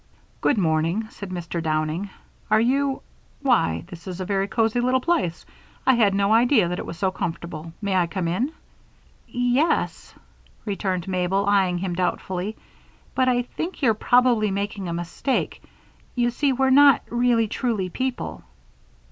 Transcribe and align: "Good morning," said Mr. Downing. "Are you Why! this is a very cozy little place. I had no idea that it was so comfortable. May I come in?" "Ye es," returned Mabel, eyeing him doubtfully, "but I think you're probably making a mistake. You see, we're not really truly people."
"Good 0.41 0.57
morning," 0.57 1.05
said 1.11 1.29
Mr. 1.29 1.61
Downing. 1.61 2.09
"Are 2.49 2.59
you 2.59 3.03
Why! 3.43 3.83
this 3.85 4.07
is 4.07 4.19
a 4.19 4.25
very 4.25 4.47
cozy 4.47 4.79
little 4.79 4.99
place. 4.99 5.45
I 5.85 5.93
had 5.93 6.15
no 6.15 6.33
idea 6.33 6.67
that 6.67 6.79
it 6.79 6.85
was 6.87 6.97
so 6.97 7.11
comfortable. 7.11 7.71
May 7.83 7.95
I 7.95 8.07
come 8.07 8.27
in?" 8.27 8.51
"Ye 9.27 9.59
es," 9.59 10.15
returned 10.65 11.07
Mabel, 11.07 11.45
eyeing 11.45 11.77
him 11.77 11.93
doubtfully, 11.93 12.55
"but 13.13 13.29
I 13.29 13.43
think 13.43 13.83
you're 13.83 13.93
probably 13.93 14.49
making 14.49 14.89
a 14.89 14.93
mistake. 14.93 15.61
You 16.15 16.31
see, 16.31 16.51
we're 16.51 16.71
not 16.71 17.03
really 17.11 17.47
truly 17.47 17.89
people." 17.91 18.41